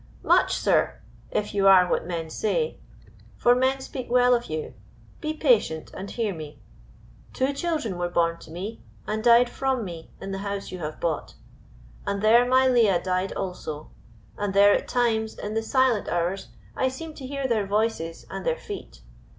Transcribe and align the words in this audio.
"Much, 0.23 0.57
sir, 0.57 0.99
if 1.29 1.53
you 1.53 1.67
are 1.67 1.87
what 1.87 2.07
men 2.07 2.27
say; 2.27 2.79
for 3.37 3.53
men 3.53 3.79
speak 3.79 4.09
well 4.09 4.33
of 4.33 4.45
you; 4.47 4.73
be 5.19 5.31
patient, 5.31 5.91
and 5.93 6.09
hear 6.09 6.33
me. 6.33 6.59
Two 7.33 7.53
children 7.53 7.99
were 7.99 8.09
born 8.09 8.37
to 8.39 8.49
me 8.49 8.81
and 9.05 9.23
died 9.23 9.47
from 9.47 9.85
me 9.85 10.09
in 10.19 10.31
the 10.31 10.39
house 10.39 10.71
you 10.71 10.79
have 10.79 10.99
bought; 10.99 11.35
and 12.03 12.23
there 12.23 12.47
my 12.47 12.67
Leah 12.67 12.99
died 13.03 13.31
also; 13.33 13.91
and 14.39 14.55
there 14.55 14.73
at 14.73 14.87
times 14.87 15.37
in 15.37 15.53
the 15.53 15.61
silent 15.61 16.07
hours 16.07 16.47
I 16.75 16.87
seem 16.87 17.13
to 17.13 17.27
hear 17.27 17.47
their 17.47 17.67
voices 17.67 18.25
and 18.27 18.43
their 18.43 18.57
feet. 18.57 19.01